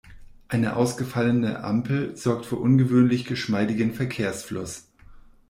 [0.47, 4.87] Eine ausgefallene Ampel sorgt für ungewöhnlich geschmeidigen Verkehrsfluss.